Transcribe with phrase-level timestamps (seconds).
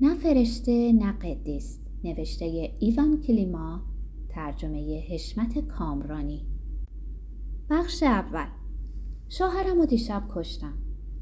[0.00, 1.78] نه فرشته نه قدیس.
[2.04, 2.44] نوشته
[2.78, 3.80] ایوان کلیما
[4.28, 6.46] ترجمه حشمت کامرانی.
[7.70, 8.46] بخش اول.
[9.28, 10.74] شوهرم و دیشب کشتم.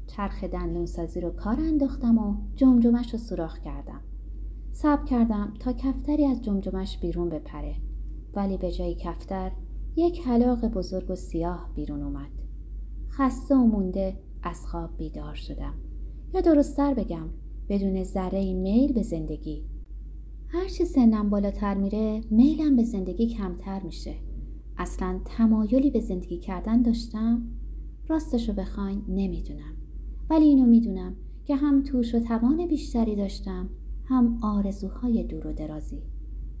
[0.07, 4.01] چرخ دندونسازی رو کار انداختم و جمجمش رو سوراخ کردم.
[4.71, 7.75] سب کردم تا کفتری از جمجمش بیرون بپره.
[8.33, 9.51] ولی به جای کفتر
[9.95, 12.31] یک حلاق بزرگ و سیاه بیرون اومد.
[13.09, 15.73] خسته و مونده از خواب بیدار شدم.
[16.33, 17.29] یا درستتر بگم
[17.69, 19.65] بدون ذره میل به زندگی.
[20.47, 24.15] هرچی سنم بالاتر میره میلم به زندگی کمتر میشه.
[24.77, 27.41] اصلا تمایلی به زندگی کردن داشتم
[28.07, 29.73] راستشو بخواین نمی‌دونم.
[30.29, 33.69] ولی اینو می‌دونم که هم توش و توان بیشتری داشتم
[34.05, 36.01] هم آرزوهای دور و درازی.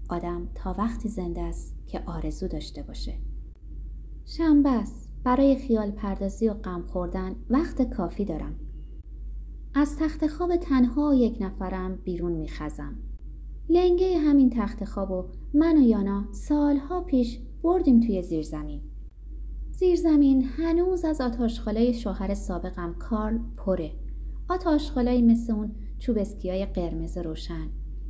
[0.09, 3.13] آدم تا وقتی زنده است که آرزو داشته باشه.
[4.25, 5.09] شنبه است.
[5.23, 8.55] برای خیال پردازی و غم خوردن وقت کافی دارم.
[9.75, 12.95] از تخت خواب تنها یک نفرم بیرون میخزم.
[13.69, 18.81] لنگه همین تخت خواب و من و یانا سالها پیش بردیم توی زیرزمین.
[19.71, 23.91] زیرزمین هنوز از آتاشخاله شوهر سابقم کارل پره.
[24.49, 27.67] آتاشخالایی مثل اون چوب اسکیای قرمز روشن.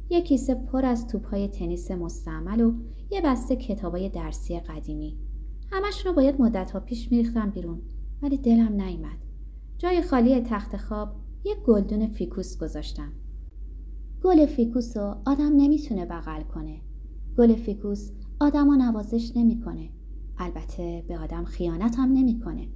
[0.10, 2.74] یه کیسه پر از توپهای تنیس مستعمل و
[3.12, 5.18] یه بسته کتابای درسی قدیمی.
[5.72, 7.82] همشون رو باید مدتها پیش میریختم بیرون
[8.22, 9.18] ولی دلم نیامد
[9.78, 13.12] جای خالی تخت خواب یک گلدون فیکوس گذاشتم.
[14.24, 16.82] گل فیکوس رو آدم نمی‌تونه بغل کنه.
[17.38, 19.90] گل فیکوس آدم رو نوازش نمی‌کنه.
[20.38, 22.68] البته به آدم خیانت هم نمی‌کنه.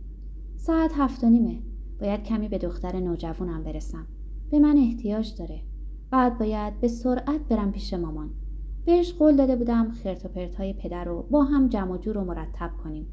[0.57, 1.59] ساعت هفت و نیمه.
[1.99, 4.07] باید کمی به دختر نوجوانم برسم.
[4.51, 5.61] به من احتیاج داره.
[6.11, 8.29] بعد باید به سرعت برم پیش مامان.
[8.85, 12.17] بهش قول داده بودم خرت و پرت های پدر رو با هم جمع و جور
[12.17, 13.07] و مرتب کنیم.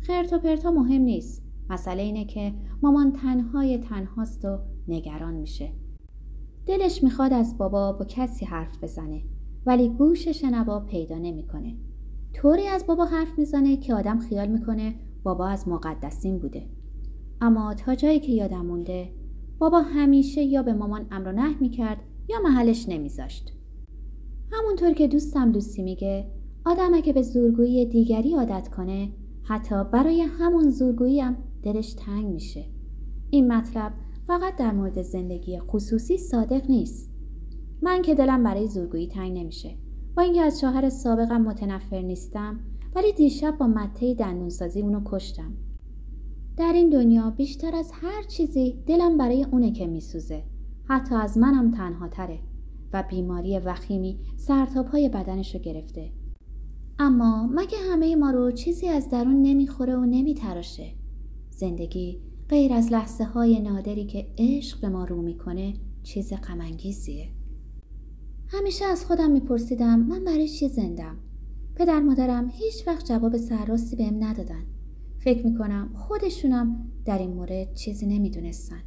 [0.00, 1.42] خرت و پرت مهم نیست.
[1.70, 5.72] مسئله اینه که مامان تنهای تنهاست و نگران میشه.
[6.66, 9.22] دلش می‌خواد از بابا با کسی حرف بزنه
[9.66, 11.76] ولی گوش شنوا پیدا نمی‌کنه.
[12.34, 16.66] طوری از بابا حرف می‌زنه که آدم خیال می‌کنه بابا از مقدسین بوده.
[17.40, 19.12] اما تا جایی که یادم مونده
[19.58, 23.52] بابا همیشه یا به مامان امر و نه می‌کرد یا محلش نمیذاشت.
[24.52, 26.30] همونطور که دوستم دوستی میگه
[26.64, 29.12] آدم اگه به زورگویی دیگری عادت کنه
[29.42, 32.64] حتی برای همون زورگویی هم دلش تنگ میشه.
[33.30, 33.92] این مطلب
[34.26, 37.10] فقط در مورد زندگی خصوصی صادق نیست.
[37.82, 39.76] من که دلم برای زورگویی تنگ نمیشه.
[40.16, 42.60] با اینکه از شوهر سابقم متنفر نیستم
[42.94, 45.52] ولی دیشب با مته دندونسازی اونو کشتم.
[46.56, 50.42] در این دنیا بیشتر از هر چیزی دلم برای اونه که میسوزه.
[50.84, 52.38] حتی از منم تنها تره
[52.92, 56.10] و بیماری وخیمی سرتاب های بدنش رو گرفته.
[56.98, 60.92] اما مگه همه ما رو چیزی از درون نمی‌خوره و نمیتراشه؟
[61.50, 67.28] زندگی غیر از لحظه های نادری که عشق به ما رو می‌کنه چیز غمانگیزیه.
[68.48, 71.16] همیشه از خودم میپرسیدم من برای چی زندم؟
[71.74, 74.62] پدر مادرم هیچ وقت جواب سرراستی بهم ندادن.
[75.18, 78.82] فکر می‌کنم خودشونم در این مورد چیزی نمی‌دونستن.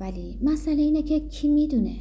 [0.00, 1.96] ولی مسئله اینه که کی می‌دونه؟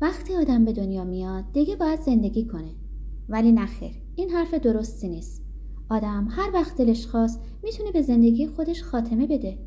[0.00, 2.74] وقتی آدم به دنیا میاد دیگه باید زندگی کنه.
[3.28, 5.42] ولی نخیر این حرف درستی نیست.
[5.90, 9.58] آدم هر وقت دلش خواست می‌تونه به زندگی خودش خاتمه بده.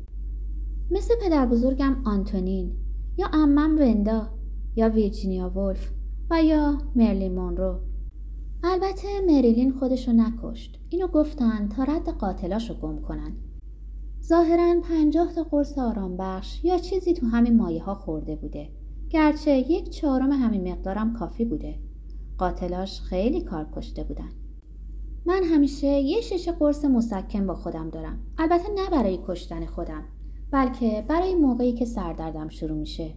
[0.90, 2.72] مثل پدر بزرگم آنتونین
[3.16, 4.28] یا امم وندا
[4.76, 5.90] یا ویرجینیا ولف
[6.30, 7.78] و یا مرلی مونرو.
[8.64, 10.80] البته مریلین خودشو نکشت.
[10.88, 13.36] اینو گفتن تا رد قاتلاشو گم کنن.
[14.22, 18.68] ظاهرا پنجاه تا قرص آرام بخش یا چیزی تو همین مایه ها خورده بوده.
[19.10, 21.78] گرچه یک چهارم همین مقدارم کافی بوده.
[22.38, 24.30] قاتلاش خیلی کار کشته بودن.
[25.26, 28.18] من همیشه یه شش قرص مسکن با خودم دارم.
[28.38, 30.04] البته نه برای کشتن خودم.
[30.56, 33.14] بلکه برای موقعی که سردردم شروع میشه.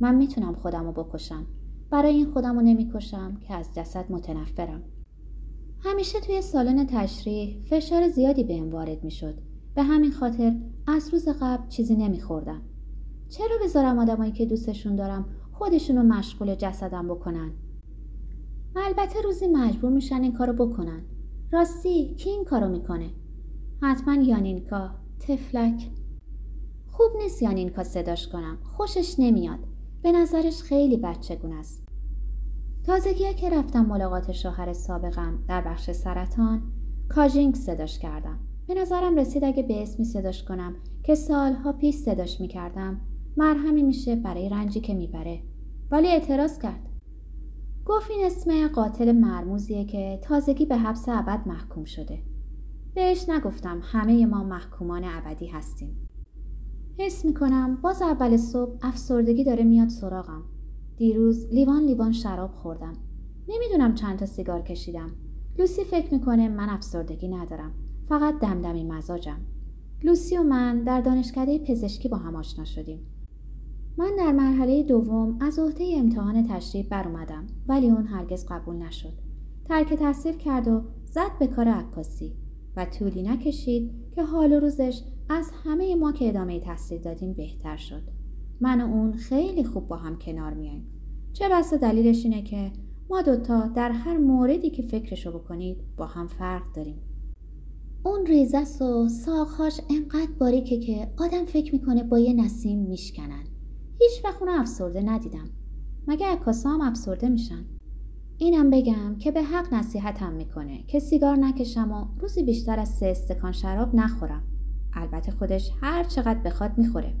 [0.00, 1.46] من می‌تونم خودم رو بکشم.
[1.90, 4.82] برای این خودم رو نمی‌کشم که از جسد متنفرم.
[5.80, 9.38] همیشه توی سالن تشریح فشار زیادی بهم وارد می‌شد.
[9.74, 10.56] به همین خاطر
[10.86, 12.62] از روز قبل چیزی نمیخوردم.
[13.28, 17.52] چرا بذارم آدمایی که دوستشون دارم خودشونو مشغول جسدم بکنن؟
[18.76, 21.02] البته روزی مجبور میشن این کارو بکنن.
[21.52, 23.10] راستی کی این کارو می‌کنه؟
[23.82, 24.90] حتما یانینکا.
[25.20, 25.90] تفلک.
[27.00, 28.58] خوب نیست یانینکا صداش کنم.
[28.62, 29.58] خوشش نمیاد.
[30.02, 31.88] به نظرش خیلی بچگون است.
[32.84, 36.62] تازگی که رفتم ملاقات شوهر سابقم در بخش سرطان
[37.08, 38.38] کاژینگ صداش کردم.
[38.66, 43.00] به نظرم رسید اگه به اسمی صداش کنم که سالها پیش صداش می‌کردم
[43.36, 45.42] مرهمی میشه برای رنجی که می‌بره.
[45.90, 46.88] ولی اعتراض کرد.
[47.86, 52.22] گفت این اسم قاتل مرموزیه که تازگی به حبس ابد محکوم شده.
[52.94, 56.09] بهش نگفتم همه ما محکومان ابدی هستیم.
[56.98, 60.42] حس می‌کنم باز اول صبح افسردگی داره میاد سراغم.
[60.96, 62.92] دیروز لیوان لیوان شراب خوردم.
[63.48, 65.10] نمی‌دونم چند تا سیگار کشیدم.
[65.58, 67.72] لوسی فکر می‌کنه من افسردگی ندارم.
[68.08, 69.38] فقط دمدمی مزاجم.
[70.02, 73.00] لوسی و من در دانشکده پزشکی با هم آشنا شدیم.
[73.98, 79.12] من در مرحله دوم از عهده امتحان تشریف اومدم ولی اون هرگز قبول نشد.
[79.64, 82.39] ترک تحصیل کرد و زد به کار عکاسی.
[82.76, 87.76] و طولی نکشید که حال و روزش از همه ما که ادامه تحصیل دادیم بهتر
[87.76, 88.02] شد.
[88.60, 90.86] من و اون خیلی خوب با هم کنار میایم.
[91.32, 92.72] چه بسا دلیلش اینه که
[93.10, 96.98] ما دوتا در هر موردی که فکرشو بکنید با هم فرق داریم.
[98.04, 103.44] اون ریزس و ساقهاش انقدر باریکه که آدم فکر می‌کنه با یه نسیم میشکنن.
[104.00, 105.50] هیچ وقت اونو افسرده ندیدم.
[106.06, 107.64] مگه عکاسا هم افسرده میشن؟
[108.42, 113.06] اینم بگم که به حق نصیحتم می‌کنه که سیگار نکشم و روزی بیشتر از سه
[113.06, 114.42] استکان شراب نخورم.
[114.92, 117.14] البته خودش هر چقدر بخواد می‌خوره.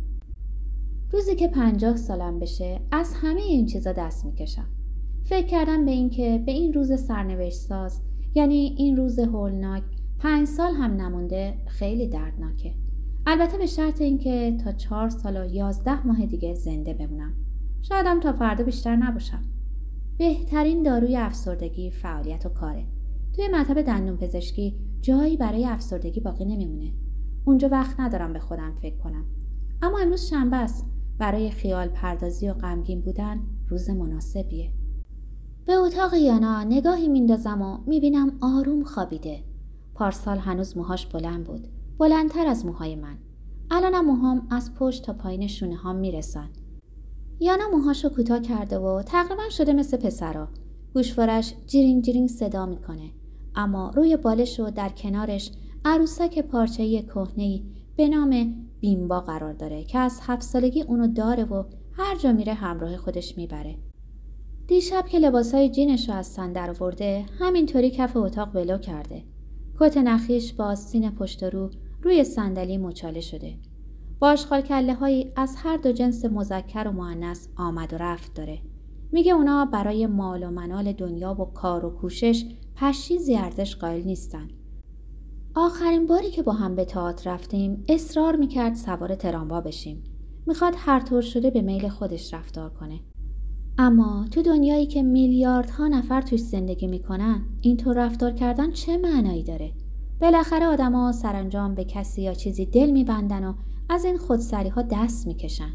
[1.12, 4.66] روزی که پنجاه سالم بشه از همه این چیزا دست می‌کشم.
[5.22, 8.00] فکر کردم به اینکه به این روز سرنوشت ساز
[8.34, 9.82] یعنی این روز هولناک
[10.18, 12.74] پنج سال هم نمونده خیلی دردناکه.
[13.26, 17.32] البته به شرط اینکه تا چهار سال و یازده ماه دیگه زنده بمونم.
[17.82, 19.42] شایدم تا فردا بیشتر نباشم.
[20.20, 22.86] بهترین داروی افسردگی فعالیت و کاره.
[23.32, 26.92] توی مطب دندون پزشکی جایی برای افسردگی باقی نمیمونه.
[27.44, 29.24] اونجا وقت ندارم به خودم فکر کنم.
[29.82, 30.86] اما امروز شنبه است.
[31.18, 34.72] برای خیال پردازی و غمگین بودن روز مناسبیه.
[35.66, 39.44] به اتاق یانا نگاهی میندازم و می‌بینم آروم خوابیده.
[39.94, 41.68] پارسال هنوز موهاش بلند بود.
[41.98, 43.18] بلندتر از موهای من.
[43.70, 46.48] الانم موهام از پشت تا پایین شونه ها می‌رسن.
[47.42, 50.48] یانا موهاشو کوتاه کرده و تقریبا شده مثل پسرا.
[50.94, 53.10] گوشوارش جیرینگ جیرینگ صدا می‌کنه.
[53.54, 55.50] اما روی بالش و در کنارش
[55.84, 57.64] عروسک پارچه‌ای کهنه‌ای
[57.96, 62.54] به نام بیمبا قرار داره که از هفت سالگی اونو داره و هر جا میره
[62.54, 63.76] همراه خودش می‌بره.
[64.66, 69.24] دیشب که لباسای جینش رو از سن در آورده همینطوری کف اتاق ولو کرده.
[69.80, 71.70] کت نخیش با آستین پشت رو
[72.02, 73.54] روی صندلی مچاله شده.
[74.20, 78.58] باشخال کله هایی از هر دو جنس مذکر و معنس آمد و رفت داره.
[79.12, 82.44] میگه اونا برای مال و منال دنیا و کار و کوشش
[82.76, 84.48] پشیزی ارزش قائل نیستن.
[85.54, 90.04] آخرین باری که با هم به تئاتر رفتیم اصرار می‌کرد سوار تراموا بشیم.
[90.46, 93.00] می‌خواد هر طور شده به میل خودش رفتار کنه.
[93.78, 99.72] اما تو دنیایی که میلیاردها نفر توش زندگی می‌کنن اینطور رفتار کردن چه معنایی داره؟
[100.20, 103.54] بالاخره آدما سرانجام به کسی یا چیزی دل میبندن و
[103.92, 105.70] از این خودسری ها دست می‌کشن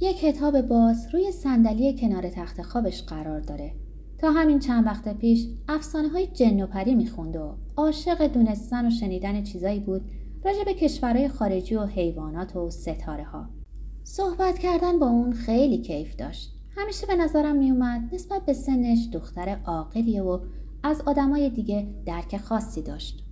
[0.00, 3.74] یک کتاب باز روی صندلی کنار تخت خوابش قرار داره
[4.18, 8.90] تا همین چند وقت پیش افسانه های جن و پری می‌خوند و عاشق دونستن و
[8.90, 10.02] شنیدن چیزایی بود
[10.44, 13.48] راجع به کشورهای خارجی و حیوانات و ستاره ها.
[14.04, 16.54] صحبت کردن با اون خیلی کیف داشت.
[16.76, 20.38] همیشه به نظرم میومد نسبت به سنش دختر عاقلیه و
[20.82, 23.24] از آدمای دیگه درک خاصی داشت.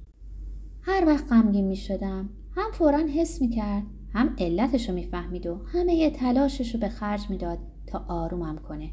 [0.82, 3.83] هر وقت غمگین می شدم هم فورا حس می کرد
[4.13, 8.91] هم علتش رو می‌فهمید و همه تلاشش رو به خرج می‌داد تا آرومم کنه.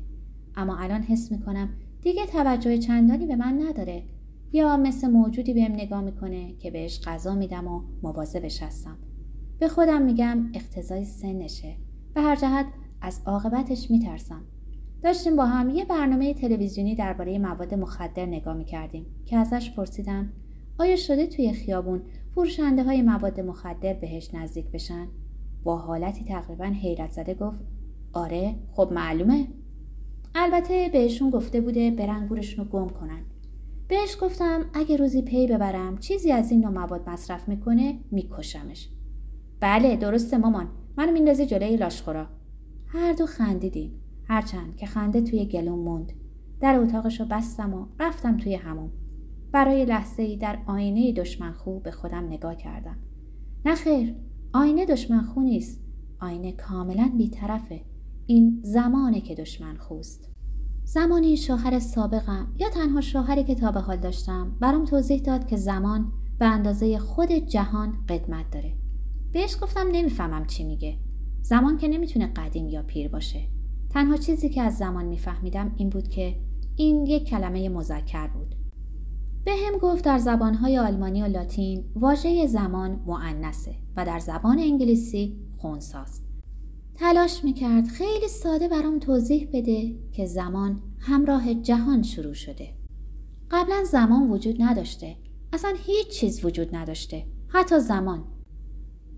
[0.56, 1.70] اما الان حس می‌کنم
[2.02, 4.04] دیگه توجه چندانی به من نداره.
[4.54, 8.98] یا مثل موجودی بهم نگاه می‌کنه که بهش غذا میدم و مواظبش هستم.
[9.60, 11.76] به خودم میگم اقتضای سنشه.
[12.14, 12.66] به هر جهت
[13.02, 14.42] از عاقبتش میترسم.
[15.04, 20.34] داشتیم با هم یه برنامه تلویزیونی درباره مواد مخدر نگاه می‌کردیم که ازش پرسیدم
[20.80, 22.02] آیا شده توی خیابون
[22.36, 25.08] فروشنده های مواد مخدر بهش نزدیک بشن؟
[25.64, 27.60] با حالتی تقریبا حیرت زده گفت
[28.14, 29.48] آره خب معلومه.
[30.36, 33.22] البته بهشون گفته بوده برن گورشون رو گم کنن.
[33.88, 38.90] بهش گفتم اگه روزی پی ببرم چیزی از این نوع مواد مصرف می‌کنه میکشمش.
[39.60, 40.68] بله درسته مامان.
[40.98, 42.28] منو میندازی جلوی لاشخورا.
[42.88, 43.92] هر دو خندیدیم.
[44.28, 46.12] هرچند که خنده توی گلوم موند.
[46.60, 48.92] در اتاقش رو بستم و رفتم توی همون
[49.56, 52.98] برای لحظه ای در آینه دشمنخو به خودم نگاه کردم.
[53.66, 54.16] نه خیر
[54.54, 55.82] آینه دشمنخو نیست.
[56.22, 57.82] آینه کاملا بیطرفه.
[58.26, 60.30] این زمانه که دشمن خوست
[60.84, 65.58] زمانی شوهر سابقم یا تنها شوهری که تا به حال داشتم برام توضیح داد که
[65.58, 68.74] زمان به اندازه خود جهان قدمت داره.
[69.32, 70.98] بهش گفتم نمی‌فهمم چی میگه.
[71.42, 73.42] زمان که نمی‌تونه قدیم یا پیر باشه.
[73.90, 76.36] تنها چیزی که از زمان میفهمیدم این بود که
[76.76, 78.65] این یک کلمه مذکر بود.
[79.46, 85.38] به هم گفت در زبانهای آلمانی و لاتین واژه زمان معنسه و در زبان انگلیسی
[85.58, 86.26] خونساست
[86.96, 92.70] تلاش می‌کرد خیلی ساده برام توضیح بده که زمان همراه جهان شروع شده.
[93.52, 95.16] قبلا زمان وجود نداشته.
[95.54, 97.26] اصلا هیچ چیز وجود نداشته.
[97.48, 98.24] حتی زمان.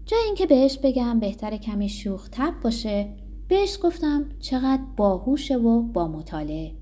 [0.05, 3.13] جای اینکه بهش بگم بهتر کمی شوخ تب باشه
[3.47, 6.75] بهش گفتم چقدر باهوشه و با مطالعه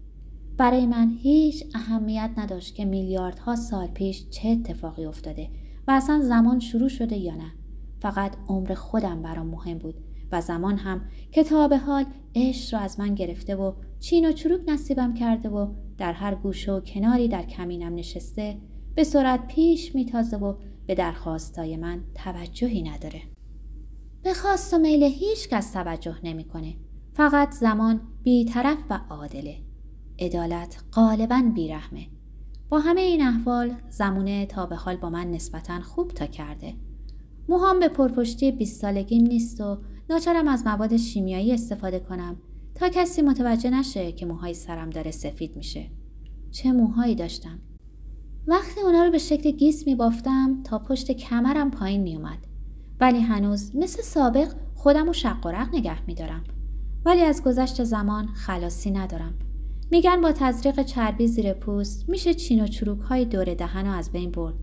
[0.57, 5.49] برای من هیچ اهمیت نداشت که میلیاردها سال پیش چه اتفاقی افتاده
[5.87, 7.51] و اصلا زمان شروع شده یا نه.
[7.99, 9.95] فقط عمر خودم برام مهم بود
[10.31, 14.31] و زمان هم که تا به حال عشق را از من گرفته و چین و
[14.31, 18.57] چروک نصیبم کرده و در هر گوشه و کناری در کمینم نشسته
[18.95, 20.55] به سرعت پیش میتازه و
[20.87, 23.21] به درخواستای من توجهی نداره.
[24.23, 26.75] به خواست و میل هیچ کس توجه نمی‌کنه.
[27.13, 29.55] فقط زمان بیطرف و عادله.
[30.19, 32.07] عدالت غالبا بیرحمه
[32.69, 36.73] با همه این احوال زمونه تا به حال با من نسبتا خوب تا کرده
[37.49, 39.77] موهام به پرپشتی 20 سالگیم نیست و
[40.09, 42.37] ناچارم از مواد شیمیایی استفاده کنم
[42.75, 45.91] تا کسی متوجه نشه که موهای سرم داره سفید میشه
[46.51, 47.59] چه موهایی داشتم
[48.47, 52.19] وقتی اونا رو به شکل گیس می بافتم تا پشت کمرم پایین می.
[52.99, 56.43] ولی هنوز مثل سابق خودم رو شق و رق نگه می دارم.
[57.05, 59.33] ولی از گذشت زمان خلاصی ندارم.
[59.91, 64.11] میگن با تزریق چربی زیر پوست میشه چین و چروک های دور دهن رو از
[64.11, 64.53] بین برد.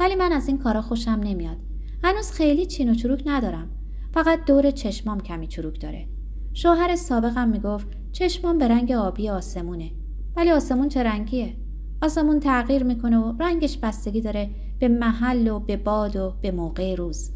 [0.00, 1.56] ولی من از این کارا خوشم نمیاد.
[2.04, 3.68] هنوز خیلی چین و چروک ندارم.
[4.14, 6.08] فقط دور چشمام کمی چروک داره.
[6.52, 9.90] شوهر سابقم می‌گفت چشمام به رنگ آبی آسمونه.
[10.36, 11.56] ولی آسمون چه رنگیه؟
[12.02, 16.94] آسمون تغییر می‌کنه و رنگش بستگی داره به محل و به باد و به موقع
[16.94, 17.30] روز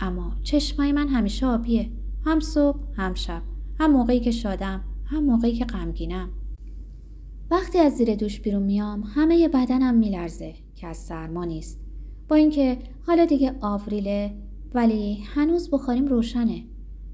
[0.00, 1.90] اما چشمای من همیشه آبیه
[2.24, 3.42] هم صبح هم شب
[3.78, 6.28] هم موقعی که شادم هم موقعی که غمگینم
[7.50, 11.80] وقتی از زیر دوش بیرون میام همه بدنم میلرزه که از سرما نیست.
[12.28, 14.34] با اینکه حالا دیگه آوریله
[14.74, 16.64] ولی هنوز بخاریم روشنه.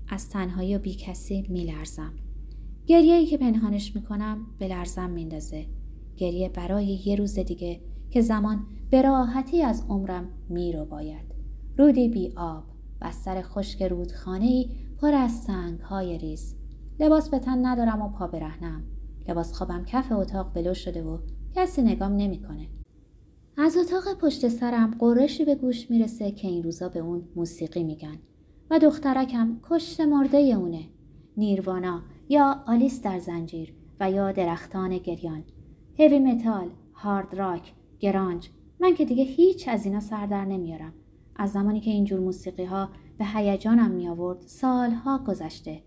[0.08, 2.12] از تنهایی و بیکسی میلرزم.
[2.86, 5.66] گریه‌ای که پنهانش می‌کنم به لرزم میندازه.
[6.16, 11.34] گریه برای یه روز دیگه که زمان به راحتی از عمرم میرو باید
[11.78, 12.64] رودی بی آب
[13.00, 14.68] بستر خشک رودخانه ای
[15.00, 16.54] پر از سنگ های ریز.
[17.00, 18.95] لباس به تن ندارم و پا برهنم.
[19.28, 21.18] لباس خوابم کف اتاق بلو شده و
[21.54, 22.68] کسی نگام نمی‌کنه.
[23.58, 28.18] از اتاق پشت سرم قرشی به گوش می‌رسه که این روزا به اون موسیقی میگن
[28.70, 30.84] و دخترکم کشت مرده اونه
[31.36, 35.44] نیروانا یا آلیس در زنجیر و یا درختان گریان
[35.94, 40.92] هیوی متال، هارد راک، گرانج من که دیگه هیچ از اینا سر در نمیارم.
[41.36, 45.82] از زمانی که اینجور موسیقی ها به هیجانم می آورد سالها گذشته.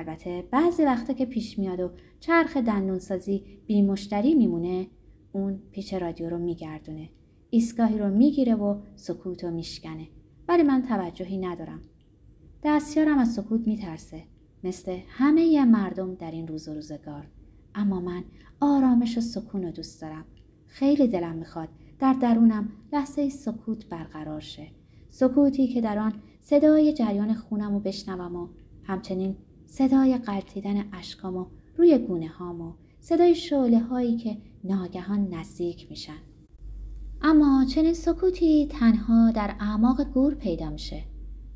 [0.00, 1.90] البته بعضی وقتا که پیش میاد و
[2.20, 4.86] چرخ دندونسازی بی مشتری میمونه
[5.32, 7.08] اون پیش رادیو رو میگردونه.
[7.50, 10.08] ایستگاهی رو می‌گیره و سکوت رو میشکنه.
[10.48, 11.80] ولی من توجهی ندارم.
[12.64, 14.22] دستیارم از سکوت میترسه.
[14.64, 17.26] مثل همه مردم در این روز و روزگار.
[17.74, 18.24] اما من
[18.60, 20.24] آرامش و سکون رو دوست دارم
[20.66, 24.66] خیلی دلم می‌خواد در درونم لحظه سکوت برقرار شه
[25.08, 28.48] سکوتی که در آن صدای جریان خونم رو بشنوم و
[28.84, 29.36] همچنین
[29.70, 31.46] صدای قلتیدن اشکام و
[31.76, 36.18] روی گونه هام و صدای شعله هایی که ناگهان نزدیک میشن.
[37.22, 41.04] اما چنین سکوتی تنها در اعماق گور پیدا میشه.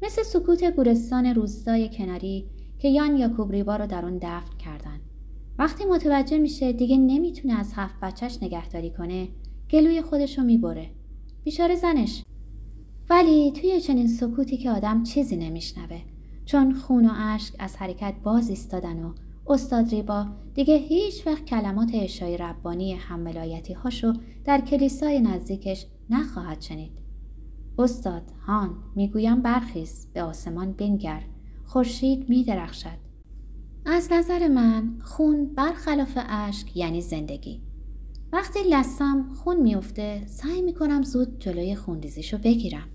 [0.02, 5.00] مثل سکوت گورستان روستای کناری که یان یا کوبریبا رو در اون دفن کردن.
[5.58, 9.28] وقتی متوجه میشه دیگه نمی‌تونه از هفت بچهش نگهداری کنه
[9.70, 10.90] گلوی خودشو می‌بره.
[11.44, 12.24] بیچاره زنش.
[13.10, 16.13] ولی توی چنین سکوتی که آدم چیزی نمیشنوه.
[16.44, 19.14] چون خون و اشک از حرکت باز ایستادن و
[19.46, 24.12] استاد ریبا دیگه هیچ وقت کلمات اشای ربانی همولایتی هاشو
[24.44, 26.92] در کلیسای نزدیکش نخواهد شنید.
[27.78, 31.22] استاد هان می‌گویم برخیز به آسمان بنگر
[31.64, 33.04] خورشید میدرخشد.
[33.86, 37.62] از نظر من خون برخلاف اشک یعنی زندگی.
[38.32, 42.88] وقتی لسم خون میفته سعی می‌کنم زود جلوی خونریزیشو بگیرم.